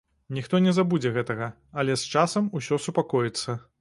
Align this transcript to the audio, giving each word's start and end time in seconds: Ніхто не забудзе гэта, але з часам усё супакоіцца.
Ніхто 0.35 0.61
не 0.67 0.71
забудзе 0.77 1.11
гэта, 1.17 1.49
але 1.81 1.99
з 2.05 2.11
часам 2.15 2.49
усё 2.61 2.81
супакоіцца. 2.87 3.59